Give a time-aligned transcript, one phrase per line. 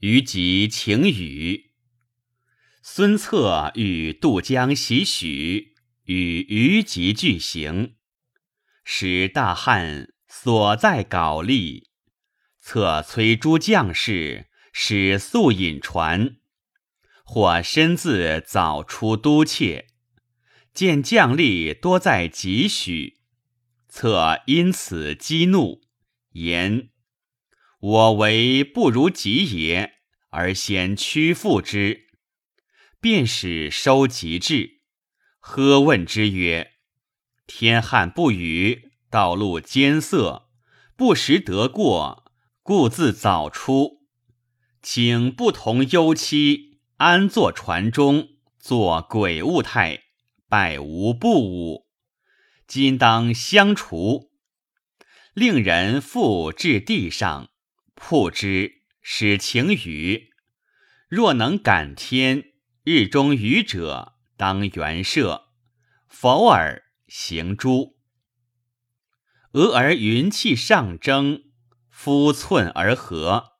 [0.00, 1.72] 于吉请雨。
[2.82, 7.94] 孙策欲渡江袭许，与虞吉俱行，
[8.82, 11.90] 使大汉所在稿立。
[12.60, 16.36] 策催诸将士，使速引船。
[17.22, 19.86] 或身自早出都怯，
[20.74, 23.18] 见将吏多在几许，
[23.88, 25.80] 策因此激怒，
[26.32, 26.88] 言
[27.80, 29.94] ：“我为不如己也，
[30.30, 32.06] 而先屈服之。”
[33.00, 34.80] 便使收集至，
[35.38, 36.72] 呵问之曰
[37.48, 40.50] ：“天旱不雨，道路艰涩，
[40.96, 42.30] 不时得过，
[42.62, 44.02] 故自早出，
[44.82, 50.02] 请不同忧戚，安坐船中，作鬼物态，
[50.46, 51.86] 百无不武。
[52.66, 54.30] 今当相除，
[55.32, 57.49] 令人复至地上，
[58.02, 60.30] 铺之，使晴雨。
[61.08, 62.46] 若能感天。”
[62.82, 65.48] 日中愚者当原射，
[66.08, 67.98] 否尔行诛。
[69.52, 71.44] 俄而云气上蒸，
[71.90, 73.52] 夫寸而合，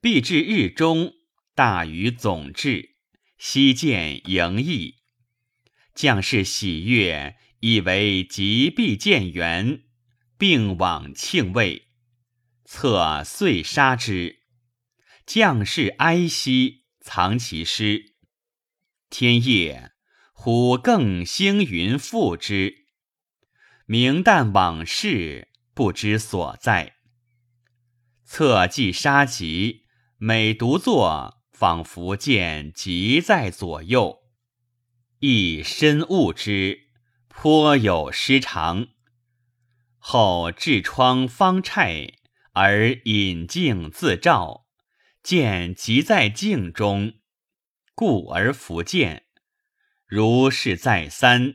[0.00, 1.14] 必至日中，
[1.56, 2.94] 大雨总至，
[3.36, 4.94] 夕见盈溢。
[5.94, 9.82] 将士喜悦，以为即必见援，
[10.38, 11.87] 并往庆慰。
[12.70, 14.40] 策遂杀之。
[15.24, 18.14] 将士哀息，藏其尸。
[19.08, 19.92] 天夜，
[20.34, 22.86] 虎更星云复之。
[23.86, 26.96] 明旦往事，不知所在。
[28.24, 29.86] 策既杀疾，
[30.18, 34.18] 每独坐，仿佛见疾在左右，
[35.20, 36.90] 亦深恶之，
[37.28, 38.88] 颇有失常。
[39.96, 42.12] 后痔疮方颤，
[42.60, 44.66] 而隐镜自照，
[45.22, 47.12] 见即在镜中。
[47.94, 49.26] 故而弗见，
[50.04, 51.54] 如是再三，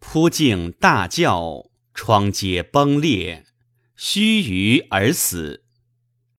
[0.00, 3.44] 扑镜大叫，窗皆崩裂，
[3.94, 5.61] 须臾而死。